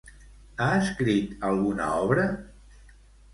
[0.61, 2.25] Ha escrit alguna obra?